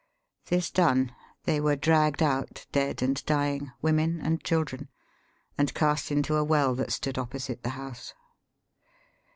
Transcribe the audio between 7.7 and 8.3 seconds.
house.